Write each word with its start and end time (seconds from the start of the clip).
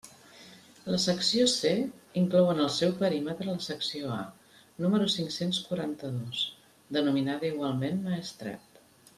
La 0.93 0.99
Secció 1.01 1.43
C 1.51 1.73
inclou 2.21 2.49
en 2.53 2.63
el 2.63 2.71
seu 2.77 2.95
perímetre 3.03 3.47
la 3.49 3.57
Secció 3.67 4.15
A 4.15 4.23
número 4.87 5.11
cinc-cents 5.19 5.61
quaranta-dos, 5.69 6.43
denominada 6.99 7.51
igualment 7.55 8.05
«Maestrat». 8.09 8.83